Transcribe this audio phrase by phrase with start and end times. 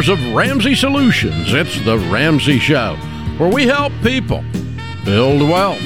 [0.00, 2.96] Headquarters of Ramsey Solutions, it's The Ramsey Show,
[3.36, 4.42] where we help people
[5.04, 5.82] build wealth,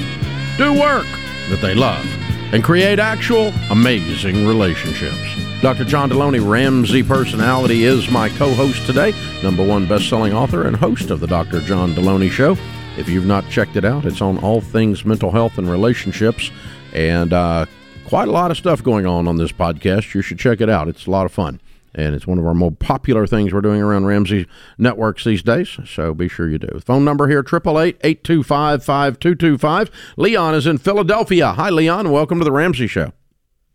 [0.57, 1.05] do work
[1.49, 2.05] that they love,
[2.53, 5.17] and create actual amazing relationships.
[5.61, 5.83] Dr.
[5.83, 10.77] John Delony, Ramsey personality, is my co host today, number one best selling author and
[10.77, 11.59] host of The Dr.
[11.59, 12.55] John Delony Show.
[12.97, 16.51] If you've not checked it out, it's on all things mental health and relationships,
[16.93, 17.65] and uh,
[18.07, 20.13] quite a lot of stuff going on on this podcast.
[20.13, 21.59] You should check it out, it's a lot of fun
[21.95, 24.45] and it's one of our more popular things we're doing around Ramsey
[24.77, 25.79] networks these days.
[25.85, 26.79] So be sure you do.
[26.85, 29.89] Phone number here: triple eight eight two five five two two five.
[30.17, 31.53] Leon is in Philadelphia.
[31.53, 32.11] Hi, Leon.
[32.11, 33.13] Welcome to the Ramsey Show.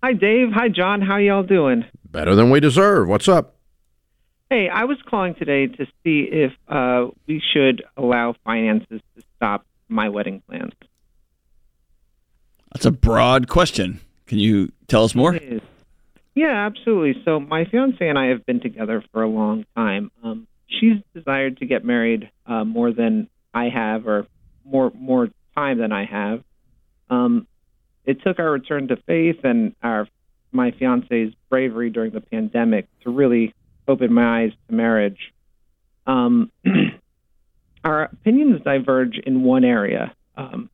[0.02, 0.52] Hi, Dave.
[0.52, 1.00] Hi, John.
[1.00, 1.84] How y'all doing?
[2.04, 3.08] Better than we deserve.
[3.08, 3.56] What's up?
[4.50, 9.64] Hey, I was calling today to see if uh, we should allow finances to stop
[9.88, 10.72] my wedding plans.
[12.72, 14.00] That's a broad question.
[14.26, 15.38] Can you tell us more?
[16.34, 17.22] Yeah, absolutely.
[17.24, 20.10] So my fiance and I have been together for a long time.
[20.22, 24.26] Um, she's desired to get married uh, more than I have, or
[24.64, 26.42] more more time than I have.
[27.08, 27.46] Um,
[28.04, 30.08] it took our return to faith and our
[30.52, 33.54] my fiance's bravery during the pandemic to really
[33.86, 35.32] open my eyes to marriage.
[36.06, 36.50] Um,
[37.84, 40.70] our opinions diverge in one area, um,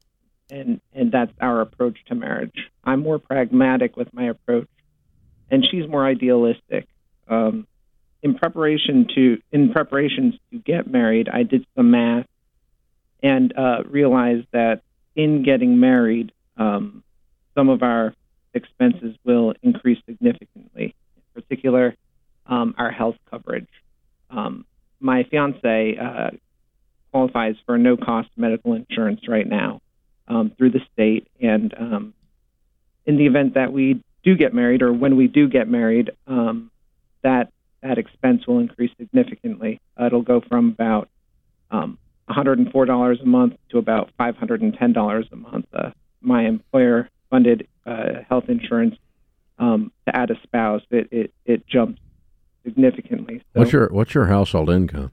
[0.51, 2.69] and and that's our approach to marriage.
[2.85, 4.69] I'm more pragmatic with my approach
[5.51, 6.87] and she's more idealistic.
[7.29, 7.67] Um,
[8.23, 12.27] in preparation to in preparations to get married, I did some math
[13.23, 14.83] and uh, realized that
[15.15, 17.03] in getting married, um,
[17.55, 18.15] some of our
[18.55, 20.95] expenses will increase significantly.
[21.17, 21.95] In particular,
[22.47, 23.69] um, our health coverage.
[24.31, 24.65] Um,
[25.01, 26.31] my fiance uh,
[27.13, 29.81] qualifies for no cost medical insurance right now
[30.29, 32.15] um, through the state, and um,
[33.05, 36.71] in the event that we do get married or when we do get married, um,
[37.23, 39.81] that that expense will increase significantly.
[39.99, 41.09] Uh, it'll go from about
[41.71, 41.97] um,
[42.29, 45.67] $104 a month to about $510 a month.
[45.73, 48.97] Uh, my employer funded uh, health insurance
[49.59, 52.01] um, to add a spouse, it, it, it jumps
[52.65, 53.43] significantly.
[53.55, 55.13] So, what's your what's your household income?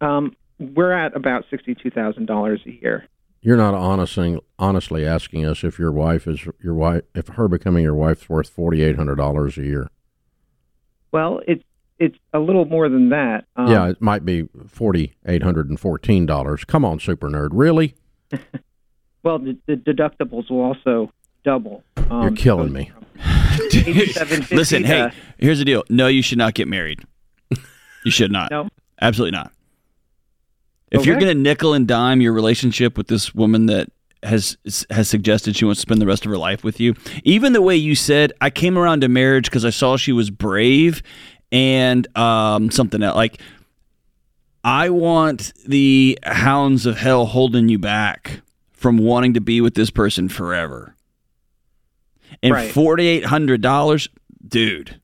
[0.00, 3.08] Um, we're at about sixty two thousand dollars a year.
[3.42, 7.84] You're not honestly honestly asking us if your wife is your wife if her becoming
[7.84, 9.88] your wife's worth forty eight hundred dollars a year.
[11.12, 11.64] Well, it's
[11.98, 13.46] it's a little more than that.
[13.56, 16.64] Um, yeah, it might be forty eight hundred and fourteen dollars.
[16.64, 17.94] Come on, super nerd, really?
[19.22, 21.12] well, the, the, deductibles will also
[21.44, 21.82] double.
[22.10, 22.92] Um, You're killing me.
[24.50, 25.84] Listen, hey, here's the deal.
[25.90, 27.00] No, you should not get married.
[28.04, 28.50] You should not.
[28.50, 28.68] no,
[29.00, 29.52] absolutely not.
[30.90, 31.06] If okay.
[31.06, 33.90] you're going to nickel and dime your relationship with this woman that
[34.22, 34.56] has
[34.90, 37.62] has suggested she wants to spend the rest of her life with you, even the
[37.62, 41.02] way you said, I came around to marriage because I saw she was brave
[41.52, 43.16] and um, something else.
[43.16, 43.40] Like,
[44.62, 49.90] I want the hounds of hell holding you back from wanting to be with this
[49.90, 50.96] person forever.
[52.42, 52.70] And right.
[52.70, 54.08] forty eight hundred dollars,
[54.46, 55.00] dude.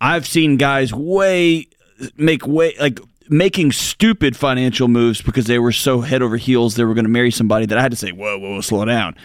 [0.00, 1.68] I've seen guys way
[2.16, 6.84] make way like making stupid financial moves because they were so head over heels they
[6.84, 9.16] were going to marry somebody that I had to say, whoa, whoa, whoa slow down.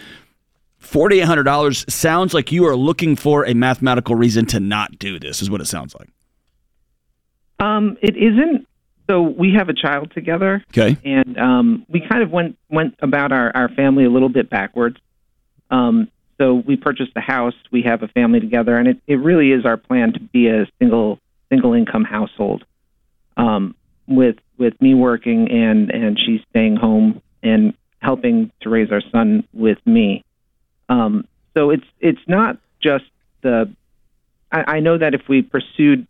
[0.82, 5.50] $4,800 sounds like you are looking for a mathematical reason to not do this, is
[5.50, 6.10] what it sounds like.
[7.60, 8.68] Um, it isn't.
[9.10, 10.64] So we have a child together.
[10.70, 10.98] Okay.
[11.04, 14.98] And um, we kind of went went about our, our family a little bit backwards.
[15.70, 17.54] Um, so we purchased a house.
[17.72, 20.66] We have a family together, and it, it really is our plan to be a
[20.80, 21.20] single
[21.50, 22.66] single income household.
[23.38, 23.76] Um,
[24.08, 29.48] with with me working and and she's staying home and helping to raise our son
[29.54, 30.24] with me.
[30.90, 31.26] Um,
[31.56, 33.06] so it's it's not just
[33.42, 33.74] the.
[34.52, 36.08] I, I know that if we pursued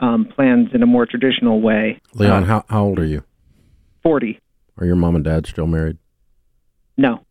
[0.00, 3.22] um, plans in a more traditional way, Leon, uh, how how old are you?
[4.02, 4.40] Forty.
[4.78, 5.98] Are your mom and dad still married?
[6.96, 7.24] No.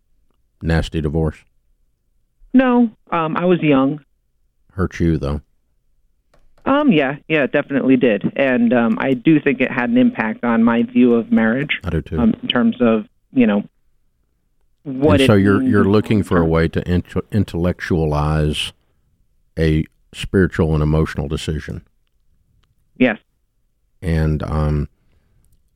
[0.61, 1.43] Nasty divorce.
[2.53, 4.03] No, um, I was young.
[4.73, 5.41] Hurt you though.
[6.65, 10.43] Um, yeah, yeah, it definitely did, and um, I do think it had an impact
[10.43, 11.79] on my view of marriage.
[11.83, 12.19] I do too.
[12.19, 13.63] Um, in terms of you know
[14.83, 15.21] what.
[15.21, 16.81] And so you're you're looking for a way to
[17.31, 18.73] intellectualize
[19.57, 21.85] a spiritual and emotional decision.
[22.97, 23.17] Yes.
[24.01, 24.89] And um,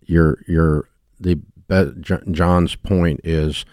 [0.05, 0.89] your your
[1.19, 1.39] the
[2.31, 3.65] John's point is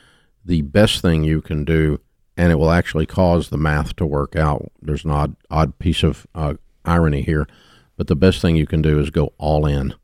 [0.44, 2.00] the best thing you can do,
[2.36, 4.72] and it will actually cause the math to work out.
[4.80, 6.54] There's an odd odd piece of uh,
[6.84, 7.46] irony here,
[7.96, 9.94] but the best thing you can do is go all in.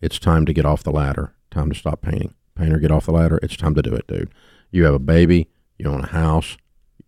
[0.00, 1.34] It's time to get off the ladder.
[1.50, 2.34] Time to stop painting.
[2.54, 3.38] Painter, get off the ladder.
[3.42, 4.32] It's time to do it, dude.
[4.70, 5.48] You have a baby.
[5.78, 6.56] You own a house.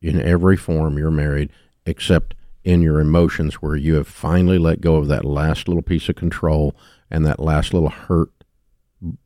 [0.00, 1.50] In every form, you're married,
[1.86, 6.08] except in your emotions where you have finally let go of that last little piece
[6.08, 6.74] of control
[7.10, 8.30] and that last little hurt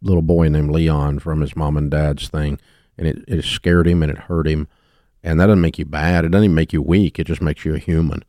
[0.03, 2.59] little boy named Leon from his mom and dad's thing,
[2.97, 4.67] and it, it scared him and it hurt him.
[5.23, 6.25] And that doesn't make you bad.
[6.25, 7.19] It doesn't even make you weak.
[7.19, 8.25] It just makes you a human.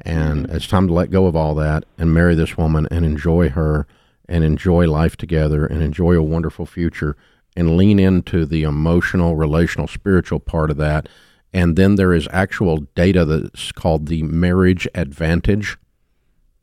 [0.00, 0.56] And mm-hmm.
[0.56, 3.86] it's time to let go of all that and marry this woman and enjoy her
[4.28, 7.16] and enjoy life together and enjoy a wonderful future
[7.56, 11.08] and lean into the emotional, relational, spiritual part of that.
[11.52, 15.78] And then there is actual data that's called the marriage advantage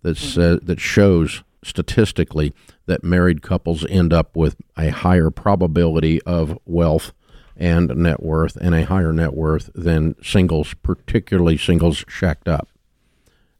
[0.04, 0.66] that mm-hmm.
[0.66, 2.54] that shows statistically
[2.86, 7.14] that married couples end up with a higher probability of wealth
[7.56, 12.68] and net worth and a higher net worth than singles, particularly singles shacked up.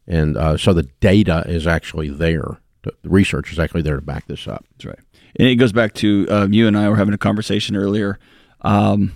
[0.06, 2.60] And uh, so the data is actually there.
[2.82, 4.64] The research is actually there to back this up.
[4.72, 4.98] That's right.
[5.36, 8.18] And it goes back to um, you and I were having a conversation earlier
[8.60, 9.12] um,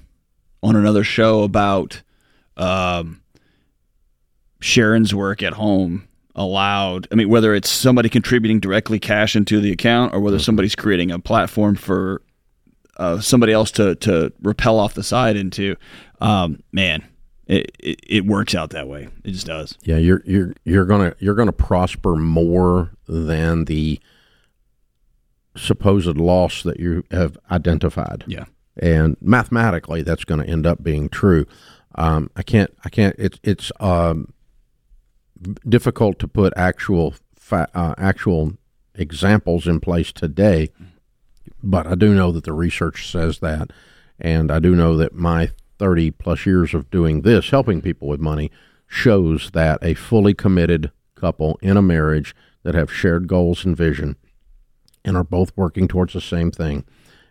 [0.62, 2.02] on another show about
[2.56, 3.20] um,
[4.60, 7.08] Sharon's work at home allowed.
[7.12, 10.44] I mean, whether it's somebody contributing directly cash into the account or whether mm-hmm.
[10.44, 12.22] somebody's creating a platform for
[12.96, 15.76] uh, somebody else to to repel off the side into,
[16.20, 17.04] um, man,
[17.48, 19.08] it, it, it works out that way.
[19.24, 19.76] It just does.
[19.82, 23.98] Yeah, you're you're you're gonna you're gonna prosper more than the
[25.56, 28.24] supposed loss that you have identified.
[28.26, 28.44] Yeah,
[28.76, 31.46] and mathematically, that's going to end up being true.
[31.94, 33.16] Um, I can't I can't.
[33.18, 34.34] It's it's um,
[35.66, 38.58] difficult to put actual fa- uh, actual
[38.94, 40.68] examples in place today,
[41.62, 43.70] but I do know that the research says that,
[44.20, 48.20] and I do know that my 30 plus years of doing this, helping people with
[48.20, 48.50] money,
[48.86, 54.16] shows that a fully committed couple in a marriage that have shared goals and vision
[55.04, 56.84] and are both working towards the same thing,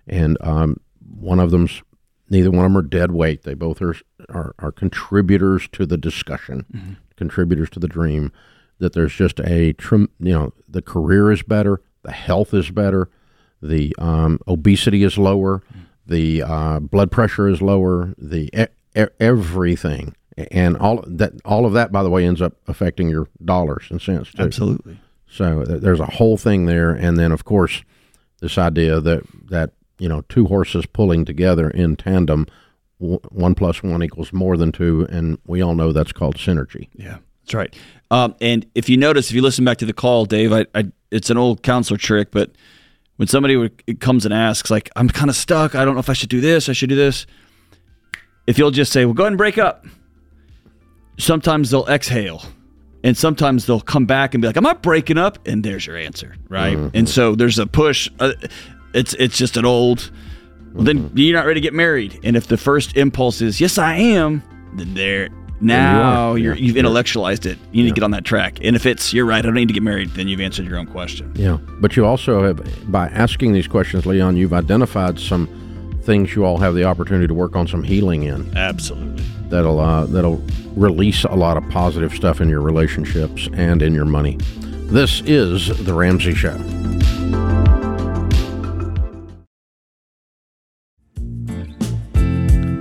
[0.08, 1.82] and um, one of them's
[2.30, 3.44] neither one of them are dead weight.
[3.44, 3.96] They both are
[4.30, 6.66] are, are contributors to the discussion.
[6.74, 8.32] Mm-hmm contributors to the dream.
[8.80, 13.10] That there's just a trim, you know, the career is better, the health is better,
[13.60, 15.64] the um, obesity is lower,
[16.08, 20.16] the uh, blood pressure is lower, the e- everything,
[20.52, 21.34] and all that.
[21.46, 24.44] All of that, by the way, ends up affecting your dollars and cents too.
[24.44, 25.00] Absolutely.
[25.30, 27.84] So there's a whole thing there, and then of course,
[28.40, 32.48] this idea that that you know two horses pulling together in tandem
[33.00, 36.90] one plus one equals more than two, and we all know that's called synergy.
[36.96, 37.76] Yeah, that's right.
[38.10, 40.86] Um, and if you notice, if you listen back to the call, Dave, I, I,
[41.12, 42.52] it's an old counselor trick, but
[43.18, 43.70] when somebody
[44.00, 46.42] comes and asks, like, I'm kind of stuck, I don't know if I should do
[46.42, 47.28] this, I should do this.
[48.48, 49.86] If you'll just say, well, go ahead and break up.
[51.20, 52.44] Sometimes they'll exhale,
[53.04, 55.98] and sometimes they'll come back and be like, "I'm not breaking up," and there's your
[55.98, 56.78] answer, right?
[56.78, 56.96] Mm-hmm.
[56.96, 58.08] And so there's a push.
[58.20, 58.34] Uh,
[58.94, 60.12] it's it's just an old
[60.74, 62.20] well, then you're not ready to get married.
[62.24, 64.44] And if the first impulse is yes, I am,
[64.76, 67.58] then there now you are, you have intellectualized it.
[67.72, 67.90] You need yeah.
[67.90, 68.60] to get on that track.
[68.62, 70.78] And if it's you're right, I don't need to get married, then you've answered your
[70.78, 71.32] own question.
[71.36, 75.48] Yeah, but you also have by asking these questions, Leon, you've identified some
[76.04, 78.56] things you all have the opportunity to work on some healing in.
[78.58, 79.24] Absolutely.
[79.50, 80.44] That'll uh, that'll
[80.76, 84.38] release a lot of positive stuff in your relationships and in your money.
[84.90, 86.58] This is the Ramsey Show.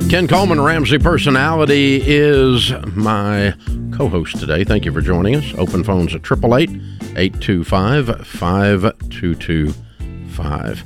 [0.09, 3.53] Ken Coleman, Ramsey Personality, is my
[3.93, 4.63] co host today.
[4.63, 5.53] Thank you for joining us.
[5.59, 6.71] Open phones at 888
[7.17, 10.85] 825 5225.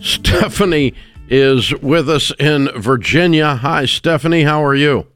[0.02, 0.92] Stephanie
[1.30, 3.54] is with us in Virginia.
[3.54, 4.42] Hi, Stephanie.
[4.42, 5.06] How are you?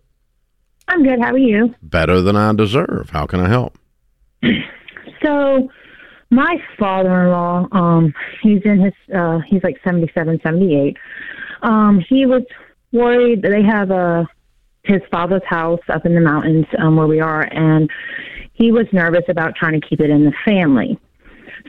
[0.89, 1.21] I'm good.
[1.21, 1.75] How are you?
[1.83, 3.11] Better than I deserve.
[3.11, 3.77] How can I help?
[5.23, 5.69] So,
[6.31, 10.99] my father-in-law, um, he's in his, uh, he's like 77, 78.
[11.63, 12.43] Um, he was
[12.95, 13.43] worried.
[13.43, 14.27] They have a
[14.85, 17.91] his father's house up in the mountains um, where we are, and
[18.53, 20.99] he was nervous about trying to keep it in the family.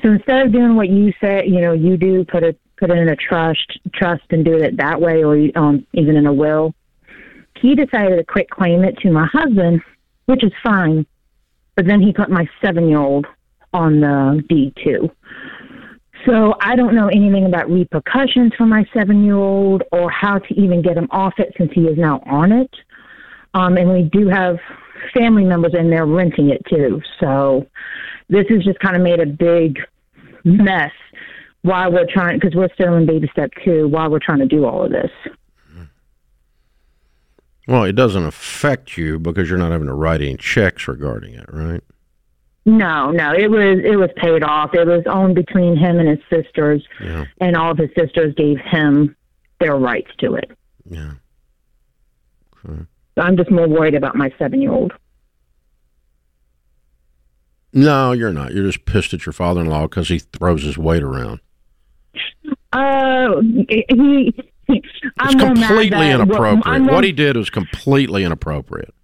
[0.03, 2.98] So instead of doing what you said, you know, you do put it put it
[2.98, 6.74] in a trust trust and do it that way, or um, even in a will.
[7.58, 9.82] He decided to quit claim it to my husband,
[10.25, 11.05] which is fine.
[11.75, 13.25] But then he put my seven year old
[13.74, 15.10] on the deed too.
[16.25, 20.53] So I don't know anything about repercussions for my seven year old or how to
[20.55, 22.72] even get him off it since he is now on it.
[23.53, 24.58] Um, and we do have
[25.13, 27.01] family members in there renting it too.
[27.20, 27.67] So
[28.29, 29.77] this has just kind of made a big
[30.44, 30.91] mess
[31.62, 34.65] while we're trying, because we're still in baby step two, while we're trying to do
[34.65, 35.12] all of this.
[37.67, 41.46] Well, it doesn't affect you because you're not having to write any checks regarding it,
[41.51, 41.84] right?
[42.65, 44.74] No, no, it was it was paid off.
[44.74, 47.25] It was owned between him and his sisters, yeah.
[47.39, 49.15] and all of his sisters gave him
[49.60, 50.50] their rights to it.
[50.89, 51.12] Yeah.
[52.65, 52.86] Okay.
[53.17, 54.93] I'm just more worried about my seven year old.
[57.72, 58.53] No, you're not.
[58.53, 61.41] You're just pissed at your father-in-law because he throws his weight around.
[62.74, 64.34] Uh, he.
[64.67, 66.91] It's completely inappropriate.
[66.91, 68.95] what he did was completely inappropriate.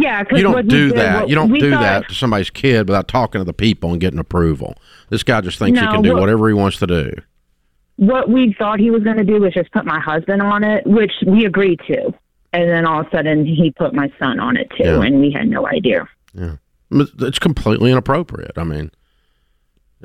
[0.00, 1.28] Yeah, because you don't do did, that.
[1.28, 4.18] you don't do thought, that to somebody's kid without talking to the people and getting
[4.18, 4.76] approval.
[5.08, 7.12] This guy just thinks no, he can do what, whatever he wants to do.
[7.96, 10.84] What we thought he was going to do was just put my husband on it,
[10.86, 12.12] which we agreed to,
[12.52, 15.02] and then all of a sudden he put my son on it too, yeah.
[15.02, 16.08] and we had no idea.
[16.34, 16.56] Yeah,
[16.90, 18.52] it's completely inappropriate.
[18.56, 18.90] I mean,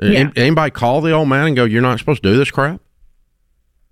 [0.00, 0.30] yeah.
[0.36, 2.80] anybody call the old man and go, "You're not supposed to do this crap."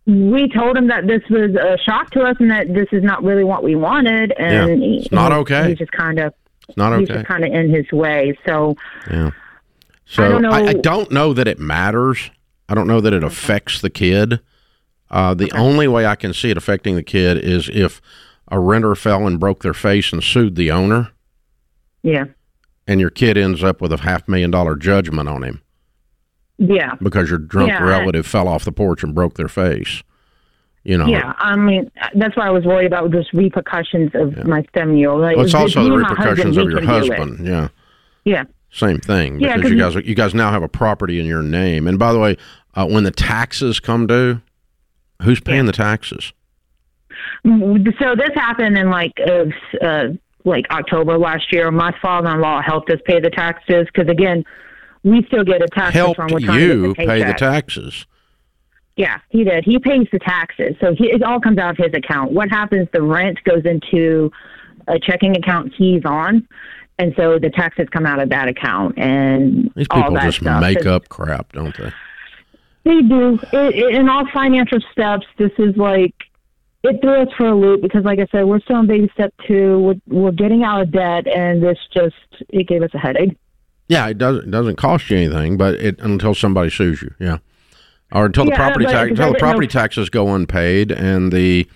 [0.09, 3.23] We told him that this was a shock to us and that this is not
[3.23, 5.01] really what we wanted and yeah.
[5.01, 5.69] it's not okay.
[5.69, 6.33] he's just kind of
[6.67, 7.01] it's not okay.
[7.01, 8.75] he's just kind of in his way so
[9.11, 9.31] yeah.
[10.07, 10.51] So I don't, know.
[10.51, 12.31] I, I don't know that it matters.
[12.67, 14.41] I don't know that it affects the kid.
[15.11, 15.59] Uh, the okay.
[15.59, 18.01] only way i can see it affecting the kid is if
[18.51, 21.11] a renter fell and broke their face and sued the owner.
[22.03, 22.25] Yeah.
[22.87, 25.63] And your kid ends up with a half million dollar judgment on him
[26.59, 26.95] yeah.
[27.01, 30.03] Because your drunk yeah, relative I, fell off the porch and broke their face.
[30.85, 31.07] You know.
[31.07, 34.45] Yeah, I mean that's why I was worried about just repercussions of yeah.
[34.45, 35.23] my seven year old.
[35.23, 37.47] Like, well, it's also the repercussions husband, of your husband.
[37.47, 37.69] Yeah.
[38.25, 38.45] Yeah.
[38.71, 41.87] Same thing because yeah, you guys you guys now have a property in your name.
[41.87, 42.37] And by the way,
[42.75, 44.41] uh, when the taxes come due,
[45.23, 46.33] who's paying the taxes?
[47.45, 49.47] So this happened in like uh,
[49.85, 50.09] uh,
[50.45, 51.71] like October last year.
[51.71, 54.45] My father-in-law helped us pay the taxes because again,
[55.05, 56.59] we still get a tax Helped return.
[56.59, 58.07] you pay the taxes.
[58.97, 59.65] Yeah, he did.
[59.65, 62.33] He pays the taxes, so he, it all comes out of his account.
[62.33, 62.89] What happens?
[62.93, 64.33] The rent goes into
[64.89, 66.49] a checking account he's on,
[66.99, 68.99] and so the taxes come out of that account.
[68.99, 70.61] And these people just stuff.
[70.61, 71.93] make up crap, don't they?
[72.85, 73.39] They do.
[73.53, 76.15] It, it, in all financial steps, this is like
[76.83, 79.33] it threw us for a loop because, like I said, we're still in baby step
[79.47, 79.79] two.
[79.79, 82.17] We're, we're getting out of debt, and this just
[82.49, 83.37] it gave us a headache.
[83.89, 87.15] Yeah, it doesn't it doesn't cost you anything, but it until somebody sues you.
[87.19, 87.39] Yeah,
[88.13, 89.71] or until the property tax until the property no.
[89.71, 91.67] taxes go unpaid, and the,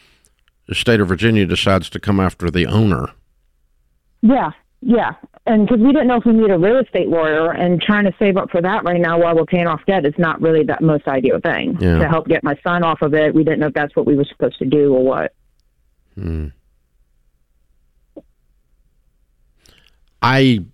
[0.69, 3.09] the state of Virginia decides to come after the owner.
[4.21, 4.51] Yeah,
[4.83, 5.13] yeah,
[5.47, 8.13] and because we didn't know if we need a real estate lawyer, and trying to
[8.19, 10.83] save up for that right now while we're paying off debt is not really that
[10.83, 11.79] most ideal thing.
[11.81, 11.99] Yeah.
[11.99, 14.17] To help get my son off of it, we didn't know if that's what we
[14.17, 15.35] were supposed to do or what.
[16.15, 16.49] Hmm.
[20.21, 20.65] I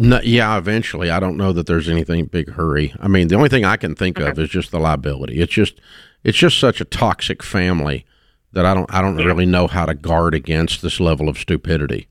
[0.00, 1.10] no, yeah, eventually.
[1.10, 2.94] I don't know that there's anything big hurry.
[3.00, 4.30] I mean, the only thing I can think okay.
[4.30, 5.40] of is just the liability.
[5.40, 5.80] It's just
[6.22, 8.06] it's just such a toxic family
[8.52, 9.26] that I don't I don't yeah.
[9.26, 12.06] really know how to guard against this level of stupidity.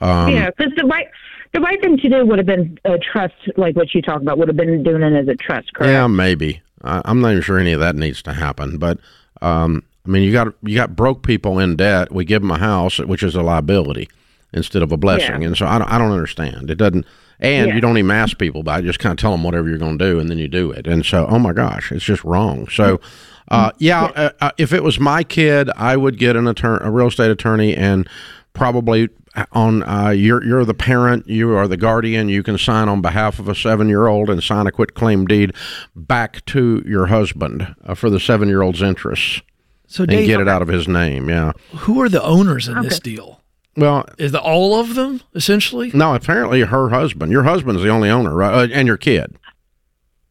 [0.00, 1.06] Um, yeah, because the right
[1.52, 4.38] the right thing to do would have been a trust, like what you talked about,
[4.38, 5.74] would have been doing it as a trust.
[5.74, 5.90] Correct?
[5.90, 6.62] Yeah, maybe.
[6.82, 8.98] I, am not even sure any of that needs to happen, but.
[9.42, 12.12] Um, I mean, you got you got broke people in debt.
[12.12, 14.10] We give them a house, which is a liability
[14.54, 15.42] instead of a blessing.
[15.42, 15.48] Yeah.
[15.48, 16.70] And so I don't, I don't understand.
[16.70, 17.04] It doesn't,
[17.40, 17.74] and yeah.
[17.74, 19.98] you don't even ask people, but I just kind of tell them whatever you're going
[19.98, 20.86] to do, and then you do it.
[20.86, 22.68] And so, oh my gosh, it's just wrong.
[22.68, 23.00] So,
[23.48, 26.90] uh, yeah, uh, uh, if it was my kid, I would get an attorney, a
[26.90, 28.08] real estate attorney, and
[28.54, 29.10] probably
[29.52, 32.28] on uh, you're you're the parent, you are the guardian.
[32.28, 35.26] You can sign on behalf of a seven year old and sign a quit claim
[35.26, 35.52] deed
[35.94, 39.42] back to your husband uh, for the seven year old's interests.
[39.86, 41.28] So Dave, and get it out of his name.
[41.28, 41.52] Yeah.
[41.72, 42.88] Who are the owners in okay.
[42.88, 43.40] this deal?
[43.76, 45.90] Well, is the all of them essentially?
[45.92, 47.32] No, apparently her husband.
[47.32, 48.70] Your husband's the only owner, right?
[48.70, 49.36] Uh, and your kid.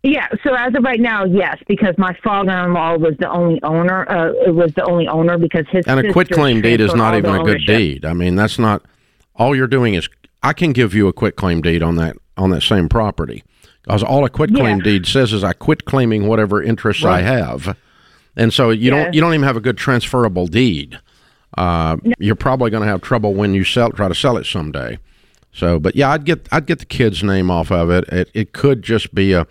[0.04, 0.28] Yeah.
[0.44, 4.10] So as of right now, yes, because my father-in-law was the only owner.
[4.10, 7.16] Uh, it was the only owner because his and a quit claim deed is not
[7.16, 8.06] even a good deed.
[8.06, 8.84] I mean, that's not
[9.36, 10.10] all you're doing is
[10.42, 13.44] I can give you a quit claim deed on that on that same property
[13.84, 14.84] because all a quit claim yeah.
[14.84, 17.20] deed says is I quit claiming whatever interests right.
[17.20, 17.78] I have,
[18.36, 21.00] and so you don't you don't even have a good transferable deed
[21.58, 22.14] uh, no.
[22.20, 24.98] you're probably going to have trouble when you sell try to sell it someday.
[25.52, 28.06] So, but yeah, I'd get I'd get the kid's name off of it.
[28.10, 29.48] It it could just be a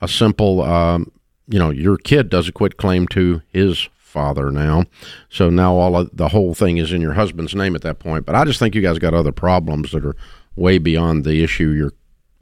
[0.00, 1.10] a simple, um,
[1.48, 4.84] you know, your kid does a quit claim to his father now,
[5.28, 8.24] so now all of, the whole thing is in your husband's name at that point.
[8.24, 10.16] But I just think you guys got other problems that are
[10.56, 11.92] way beyond the issue you're.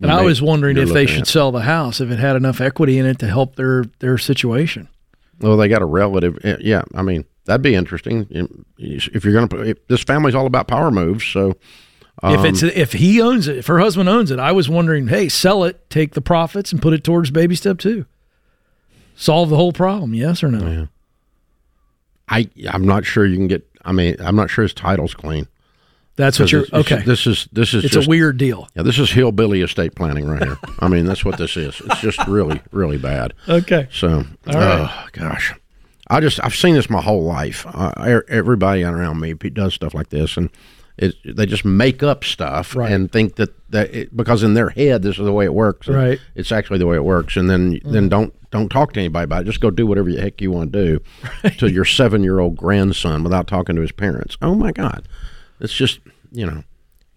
[0.01, 1.27] And I was wondering if they should at.
[1.29, 4.89] sell the house if it had enough equity in it to help their their situation.
[5.41, 6.39] Well, they got a relative.
[6.45, 8.27] Eh, yeah, I mean, That'd be interesting.
[8.79, 11.25] If you're going to, this family's all about power moves.
[11.25, 11.57] So,
[12.23, 15.09] um, if it's if he owns it, if her husband owns it, I was wondering,
[15.09, 18.07] hey, sell it, take the profits, and put it towards baby step two.
[19.17, 20.15] Solve the whole problem.
[20.15, 20.71] Yes or no?
[20.71, 20.87] Yeah.
[22.29, 23.69] I I'm not sure you can get.
[23.85, 25.49] I mean, I'm not sure his title's clean.
[26.15, 26.67] That's what you're.
[26.73, 27.03] okay.
[27.03, 27.85] this is this is.
[27.85, 28.69] It's just, a weird deal.
[28.77, 30.59] Yeah, this is hillbilly estate planning right here.
[30.79, 31.81] I mean, that's what this is.
[31.85, 33.35] It's just really really bad.
[33.49, 33.89] Okay.
[33.91, 35.55] So, oh gosh.
[36.13, 37.65] I just I've seen this my whole life.
[37.67, 40.51] Uh, everybody around me does stuff like this, and
[40.99, 42.93] it, they just make up stuff Right.
[42.93, 45.89] and think that that it, because in their head this is the way it works.
[45.89, 46.19] Right.
[46.35, 49.43] It's actually the way it works, and then then don't don't talk to anybody about
[49.43, 49.45] it.
[49.47, 50.85] Just go do whatever the heck you want to
[51.43, 54.37] do to your seven year old grandson without talking to his parents.
[54.43, 55.09] Oh my God,
[55.61, 56.01] it's just
[56.31, 56.63] you know,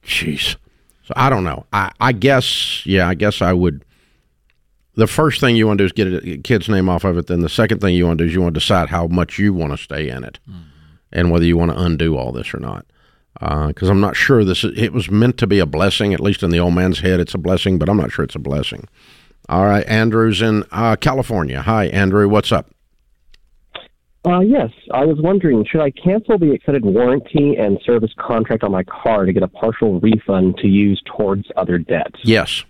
[0.06, 0.56] jeez.
[1.04, 1.66] So I don't know.
[1.74, 3.08] I I guess yeah.
[3.10, 3.84] I guess I would.
[4.96, 7.28] The first thing you want to do is get a kid's name off of it.
[7.28, 9.38] Then the second thing you want to do is you want to decide how much
[9.38, 10.40] you want to stay in it,
[11.12, 12.86] and whether you want to undo all this or not.
[13.38, 14.64] Because I'm not sure this.
[14.64, 17.20] Is, it was meant to be a blessing, at least in the old man's head.
[17.20, 18.88] It's a blessing, but I'm not sure it's a blessing.
[19.50, 21.62] All right, Andrew's in uh, California.
[21.62, 22.30] Hi, Andrew.
[22.30, 22.72] What's up?
[24.25, 28.72] Uh, yes, I was wondering, should I cancel the extended warranty and service contract on
[28.72, 32.20] my car to get a partial refund to use towards other debts?
[32.24, 32.66] Yes,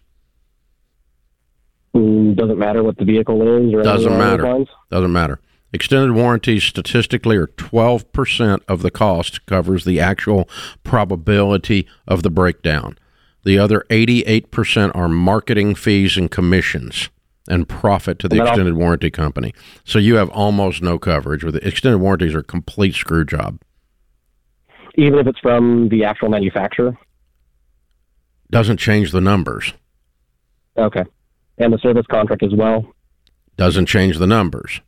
[1.95, 4.65] Mm, doesn't matter what the vehicle is or doesn't matter.
[4.91, 5.39] Doesn't matter.
[5.71, 10.49] Extended warranties statistically are 12% of the cost covers the actual
[10.83, 12.97] probability of the breakdown.
[13.45, 17.09] The other 88% are marketing fees and commissions
[17.47, 19.53] and profit to the And that al- extended warranty company.
[19.83, 21.43] So you have almost no coverage.
[21.43, 23.61] With extended warranties are a complete screw job.
[24.95, 26.97] Even if it's from the actual manufacturer?
[28.49, 29.73] Doesn't change the numbers.
[30.77, 31.03] Okay.
[31.57, 32.85] And the service contract as well?
[33.57, 34.81] Doesn't change the numbers.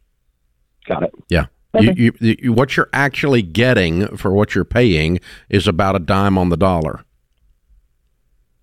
[0.86, 1.13] Got it.
[1.29, 1.45] Yeah.
[1.75, 1.93] Okay.
[1.95, 5.19] You, you, you, what you're actually getting for what you're paying
[5.50, 7.03] is about a dime on the dollar.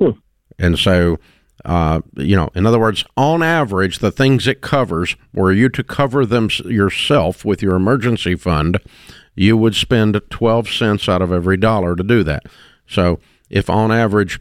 [0.00, 0.10] Hmm.
[0.58, 1.18] And so,
[1.64, 5.84] uh, you know, in other words, on average, the things it covers, were you to
[5.84, 8.78] cover them yourself with your emergency fund,
[9.34, 12.44] you would spend 12 cents out of every dollar to do that.
[12.86, 13.18] So,
[13.50, 14.40] if on average,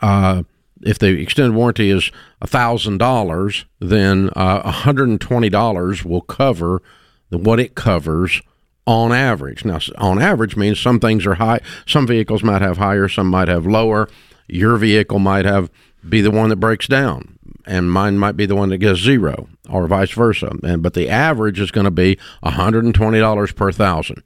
[0.00, 0.44] uh,
[0.84, 2.10] if the extended warranty is
[2.42, 6.82] $1,000, then uh, $120 will cover
[7.30, 8.42] the, what it covers
[8.86, 9.64] on average.
[9.64, 13.48] Now, on average means some things are high, some vehicles might have higher, some might
[13.48, 14.08] have lower.
[14.46, 15.70] Your vehicle might have
[16.06, 19.48] be the one that breaks down, and mine might be the one that gets zero,
[19.70, 20.52] or vice versa.
[20.62, 24.22] And but the average is going to be $120 per thousand.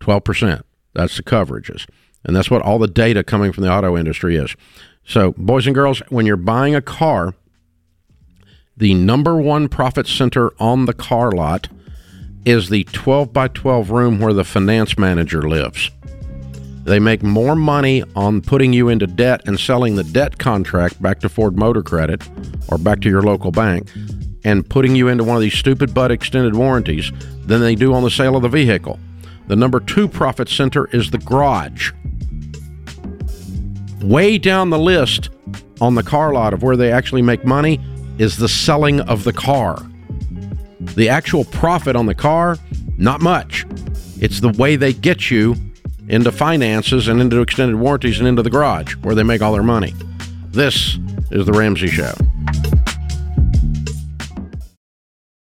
[0.00, 0.62] 12%.
[0.94, 1.86] That's the coverages.
[2.24, 4.54] And that's what all the data coming from the auto industry is.
[5.08, 7.34] So, boys and girls, when you're buying a car,
[8.76, 11.68] the number one profit center on the car lot
[12.44, 15.90] is the 12 by 12 room where the finance manager lives.
[16.84, 21.20] They make more money on putting you into debt and selling the debt contract back
[21.20, 22.22] to Ford Motor Credit
[22.68, 23.90] or back to your local bank
[24.44, 27.10] and putting you into one of these stupid butt extended warranties
[27.46, 28.98] than they do on the sale of the vehicle.
[29.46, 31.92] The number two profit center is the garage.
[34.02, 35.30] Way down the list
[35.80, 37.80] on the car lot of where they actually make money
[38.18, 39.84] is the selling of the car.
[40.80, 42.56] The actual profit on the car,
[42.96, 43.66] not much.
[44.20, 45.56] It's the way they get you
[46.08, 49.62] into finances and into extended warranties and into the garage where they make all their
[49.62, 49.94] money.
[50.50, 50.98] This
[51.30, 52.14] is The Ramsey Show.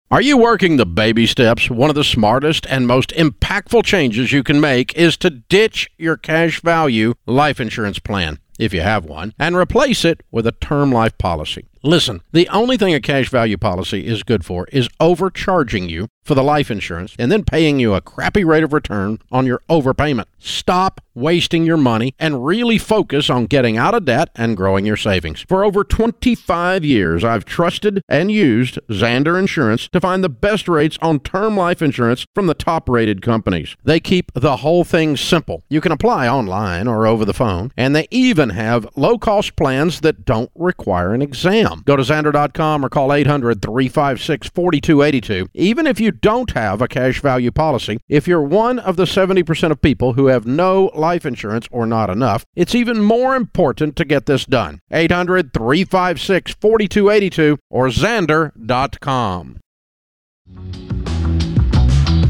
[0.09, 1.69] Are you working the baby steps?
[1.69, 6.15] One of the smartest and most impactful changes you can make is to ditch your
[6.15, 10.93] cash value life insurance plan, if you have one, and replace it with a term
[10.93, 11.65] life policy.
[11.83, 16.35] Listen, the only thing a cash value policy is good for is overcharging you for
[16.35, 20.25] the life insurance and then paying you a crappy rate of return on your overpayment.
[20.37, 24.95] Stop wasting your money and really focus on getting out of debt and growing your
[24.95, 25.43] savings.
[25.47, 30.97] For over 25 years, I've trusted and used Zander Insurance to find the best rates
[31.01, 33.75] on term life insurance from the top rated companies.
[33.83, 35.63] They keep the whole thing simple.
[35.69, 40.01] You can apply online or over the phone, and they even have low cost plans
[40.01, 41.81] that don't require an exam.
[41.85, 45.49] Go to Zander.com or call 800 356 4282.
[45.55, 49.71] Even if you don't have a cash value policy, if you're one of the 70%
[49.71, 54.05] of people who have no life insurance or not enough, it's even more important to
[54.05, 54.79] get this done.
[54.91, 59.57] 800 356 4282 or Zander.com.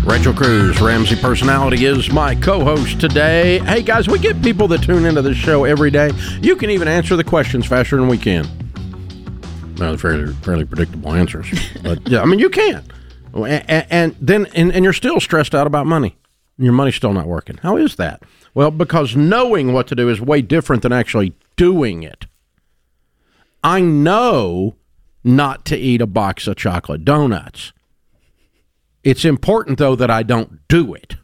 [0.08, 3.60] Rachel Cruz, Ramsey Personality, is my co host today.
[3.60, 6.12] Hey guys, we get people that tune into this show every day.
[6.42, 8.48] You can even answer the questions faster than we can.
[9.76, 11.48] They're fairly, fairly predictable answers.
[11.84, 12.84] But yeah, I mean, you can.
[13.38, 16.18] Oh, and, and then, and, and you're still stressed out about money.
[16.58, 17.58] Your money's still not working.
[17.58, 18.24] How is that?
[18.56, 22.26] Well, because knowing what to do is way different than actually doing it.
[23.64, 24.76] I know
[25.24, 27.74] not to eat a box of chocolate donuts.
[29.04, 31.16] It's important, though, that I don't do it.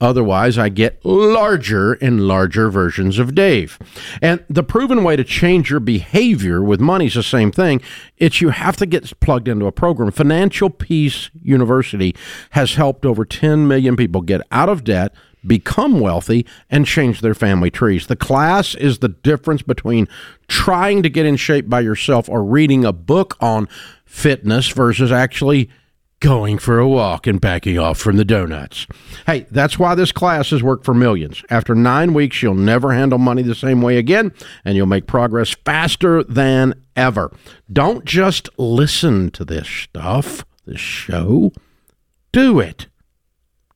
[0.00, 3.78] Otherwise, I get larger and larger versions of Dave.
[4.22, 7.82] And the proven way to change your behavior with money is the same thing.
[8.16, 10.10] It's you have to get plugged into a program.
[10.10, 12.14] Financial Peace University
[12.50, 15.12] has helped over 10 million people get out of debt,
[15.46, 18.06] become wealthy, and change their family trees.
[18.06, 20.08] The class is the difference between
[20.48, 23.68] trying to get in shape by yourself or reading a book on
[24.04, 25.70] fitness versus actually
[26.20, 28.86] going for a walk and backing off from the donuts.
[29.26, 31.42] Hey, that's why this class has worked for millions.
[31.50, 34.32] After nine weeks, you'll never handle money the same way again,
[34.64, 37.32] and you'll make progress faster than ever.
[37.72, 41.52] Don't just listen to this stuff, this show.
[42.32, 42.86] Do it.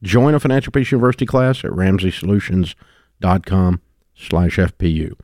[0.03, 3.81] Join a Financial Peace University class at RamseySolutions.com
[4.15, 5.15] slash FPU.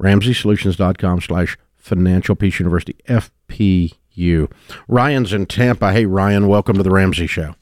[0.00, 4.48] RamseySolutions.com slash Financial Peace University FPU you.
[4.88, 5.92] Ryan's in Tampa.
[5.92, 7.54] Hey, Ryan, welcome to the Ramsey Show.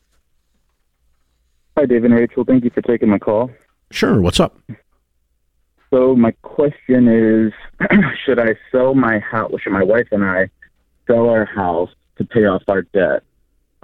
[1.76, 2.44] Hi, Dave and Rachel.
[2.44, 3.50] Thank you for taking my call.
[3.90, 4.20] Sure.
[4.20, 4.56] What's up?
[5.90, 7.52] So my question is,
[8.24, 9.52] should I sell my house?
[9.60, 10.48] Should my wife and I
[11.06, 13.22] sell our house to pay off our debt?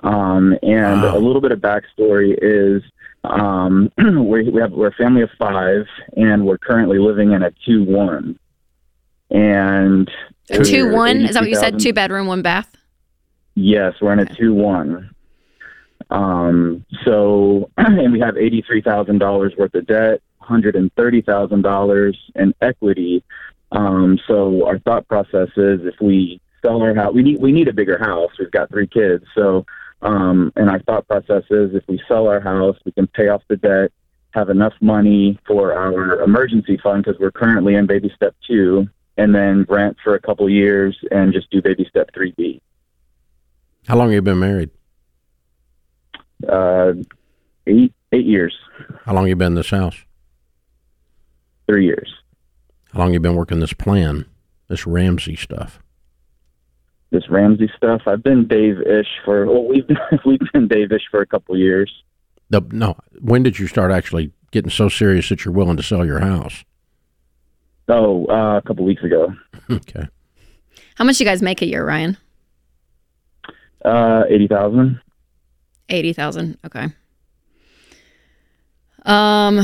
[0.02, 1.16] Um, and wow.
[1.16, 2.83] a little bit of backstory is
[3.24, 7.52] um, we, we have we're a family of five, and we're currently living in a
[7.64, 8.38] two one.
[9.30, 10.11] And
[10.50, 11.78] a two one is that what you said?
[11.78, 12.68] Two bedroom, one bath.
[13.54, 15.10] Yes, we're in a two one.
[16.10, 21.22] Um, so, and we have eighty three thousand dollars worth of debt, hundred and thirty
[21.22, 23.22] thousand dollars in equity.
[23.72, 27.68] Um, so our thought process is if we sell our house, we need we need
[27.68, 28.32] a bigger house.
[28.38, 29.64] We've got three kids, so
[30.02, 33.42] um, and our thought process is if we sell our house, we can pay off
[33.48, 33.92] the debt,
[34.32, 39.34] have enough money for our emergency fund because we're currently in baby step two, and
[39.34, 42.60] then rent for a couple years and just do baby step 3B.
[43.86, 44.70] How long have you been married?
[46.48, 46.92] Uh,
[47.66, 48.54] eight eight years.
[49.04, 50.04] How long have you been in this house?
[51.66, 52.12] Three years.
[52.92, 54.26] How long have you been working this plan,
[54.68, 55.80] this Ramsey stuff?
[57.10, 58.02] This Ramsey stuff.
[58.06, 59.46] I've been Dave-ish for.
[59.46, 59.96] Well, we've been,
[60.26, 61.92] we've been Dave-ish for a couple years.
[62.50, 66.04] The, no, when did you start actually getting so serious that you're willing to sell
[66.04, 66.64] your house?
[67.88, 69.34] Oh, uh, a couple weeks ago.
[69.70, 70.04] Okay.
[70.96, 72.16] How much do you guys make a year, Ryan?
[73.84, 75.00] Uh, eighty thousand.
[75.88, 76.58] Eighty thousand.
[76.66, 76.88] Okay.
[79.04, 79.60] Um.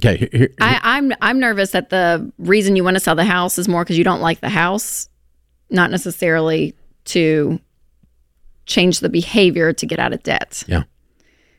[0.00, 0.16] Okay.
[0.16, 0.48] Here, here.
[0.60, 3.84] I, I'm I'm nervous that the reason you want to sell the house is more
[3.84, 5.08] because you don't like the house,
[5.70, 6.74] not necessarily
[7.06, 7.60] to
[8.66, 10.64] change the behavior to get out of debt.
[10.66, 10.82] Yeah.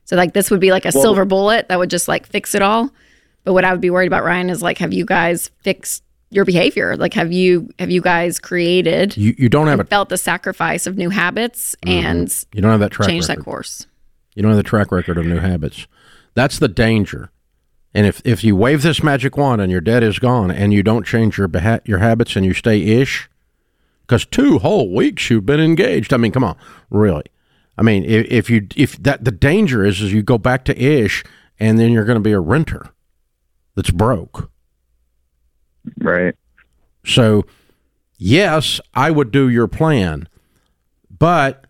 [0.04, 2.54] So like this would be like a well, silver bullet that would just like fix
[2.54, 2.92] it all.
[3.48, 6.44] But what I would be worried about, Ryan, is like, have you guys fixed your
[6.44, 6.98] behavior?
[6.98, 9.16] Like, have you have you guys created?
[9.16, 12.08] You you don't have a, felt the sacrifice of new habits mm-hmm.
[12.08, 13.40] and you don't have that track change record.
[13.40, 13.88] that course.
[14.36, 15.88] You don't have the track record of new habits.
[16.34, 17.32] That's the danger.
[17.94, 20.84] And if if you wave this magic wand and your debt is gone and you
[20.84, 23.30] don't change your beha- your habits and you stay ish,
[24.02, 26.14] because two whole weeks you've been engaged.
[26.14, 26.58] I mean, come on,
[26.90, 27.24] really.
[27.78, 30.78] I mean, if, if you if that the danger is is you go back to
[30.78, 31.24] ish
[31.58, 32.92] and then you're going to be a renter
[33.78, 34.50] that's broke.
[36.00, 36.36] Right.
[37.06, 37.46] So,
[38.18, 40.28] yes, I would do your plan,
[41.10, 41.64] but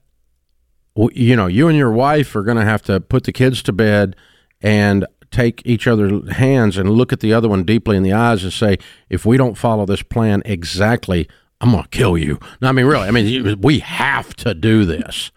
[1.11, 3.71] you know, you and your wife are going to have to put the kids to
[3.71, 4.15] bed
[4.61, 8.43] and take each other's hands and look at the other one deeply in the eyes
[8.43, 8.77] and say,
[9.09, 11.29] if we don't follow this plan exactly,
[11.61, 12.39] I'm going to kill you.
[12.61, 15.31] No, I mean, really, I mean, we have to do this.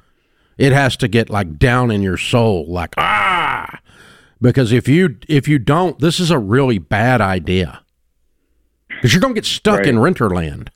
[0.56, 3.80] It has to get like down in your soul, like, ah,
[4.40, 7.82] because if you if you don't, this is a really bad idea.
[8.88, 9.86] Because you're going to get stuck right.
[9.86, 10.70] in renter land.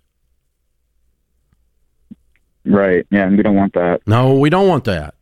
[2.64, 3.06] Right.
[3.10, 4.00] Yeah, and we don't want that.
[4.06, 5.14] No, we don't want that.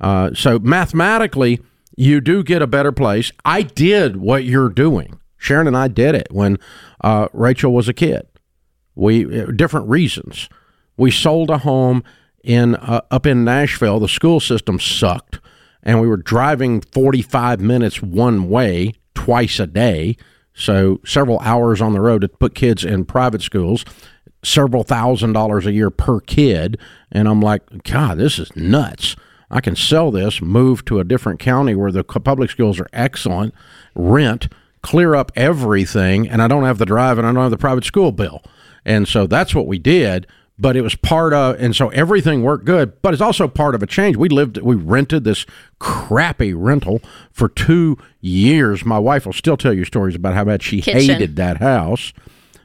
[0.00, 1.60] Uh, so mathematically,
[1.96, 3.32] you do get a better place.
[3.44, 5.20] I did what you're doing.
[5.36, 6.58] Sharon and I did it when
[7.02, 8.26] uh, Rachel was a kid.
[8.94, 10.48] We uh, different reasons.
[10.96, 12.02] We sold a home
[12.42, 14.00] in uh, up in Nashville.
[14.00, 15.38] The school system sucked
[15.88, 20.18] and we were driving 45 minutes one way twice a day.
[20.52, 23.86] So several hours on the road to put kids in private schools,
[24.44, 26.78] several thousand dollars a year per kid.
[27.10, 29.16] And I'm like, God, this is nuts.
[29.50, 33.54] I can sell this, move to a different county where the public schools are excellent,
[33.94, 37.56] rent, clear up everything, and I don't have the drive and I don't have the
[37.56, 38.42] private school bill.
[38.84, 40.26] And so that's what we did
[40.58, 43.00] but it was part of, and so everything worked good.
[43.00, 44.16] But it's also part of a change.
[44.16, 45.46] We lived, we rented this
[45.78, 48.84] crappy rental for two years.
[48.84, 51.00] My wife will still tell you stories about how bad she Kitchen.
[51.00, 52.12] hated that house.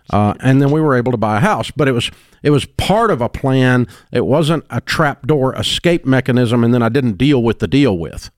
[0.09, 2.65] Uh, and then we were able to buy a house, but it was it was
[2.65, 3.87] part of a plan.
[4.11, 8.29] It wasn't a trapdoor escape mechanism, and then I didn't deal with the deal with.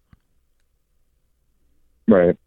[2.07, 2.37] Right.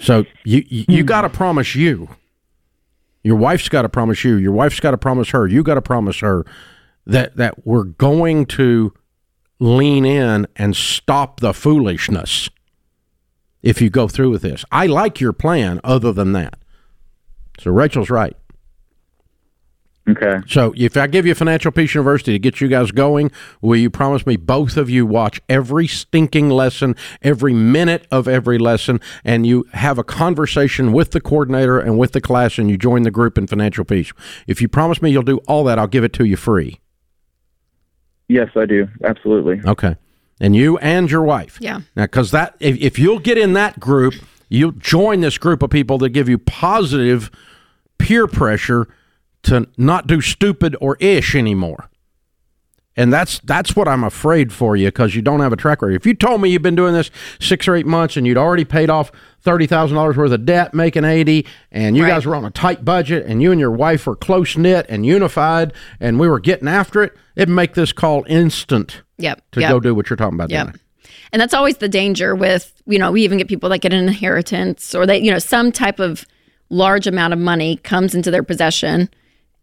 [0.00, 2.08] So you you, you got to promise you
[3.22, 4.36] your wife's got to promise you.
[4.36, 5.46] Your wife's got to promise her.
[5.46, 6.44] You got to promise her
[7.06, 8.92] that that we're going to
[9.58, 12.48] lean in and stop the foolishness
[13.62, 14.64] if you go through with this.
[14.72, 16.58] I like your plan other than that.
[17.60, 18.36] So Rachel's right.
[20.08, 20.40] Okay.
[20.48, 23.88] So if I give you Financial Peace University to get you guys going, will you
[23.88, 29.46] promise me both of you watch every stinking lesson, every minute of every lesson, and
[29.46, 33.12] you have a conversation with the coordinator and with the class and you join the
[33.12, 34.12] group in Financial Peace?
[34.48, 36.80] If you promise me you'll do all that, I'll give it to you free.
[38.26, 38.88] Yes, I do.
[39.04, 39.60] Absolutely.
[39.64, 39.96] Okay.
[40.40, 41.58] And you and your wife.
[41.60, 41.82] Yeah.
[41.94, 44.14] Now, because that, if, if you'll get in that group,
[44.48, 47.30] you'll join this group of people that give you positive
[47.98, 48.88] peer pressure
[49.44, 51.88] to not do stupid or ish anymore.
[52.94, 55.94] And that's that's what I'm afraid for you because you don't have a track record.
[55.94, 58.66] If you told me you've been doing this six or eight months and you'd already
[58.66, 62.10] paid off thirty thousand dollars worth of debt, making eighty, and you Right.
[62.10, 65.06] guys were on a tight budget, and you and your wife were close knit and
[65.06, 69.42] unified, and we were getting after it, it'd make this call instant Yep.
[69.52, 69.70] to yep.
[69.70, 70.66] go do what you're talking about Yep.
[70.66, 70.80] doing.
[71.32, 74.06] And that's always the danger with, you know, we even get people that get an
[74.06, 76.26] inheritance or they, you know, some type of
[76.68, 79.08] large amount of money comes into their possession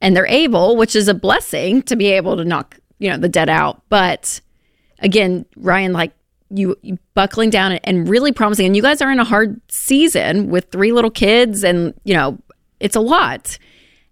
[0.02, 3.30] and they're able, which is a blessing to be able to knock, you know, the
[3.30, 3.82] debt out.
[3.90, 4.42] But
[5.00, 6.14] again, Ryan, like
[6.50, 10.50] you, you buckling down and really promising, and you guys are in a hard season
[10.50, 12.40] with three little kids and, you know,
[12.80, 13.58] it's a lot.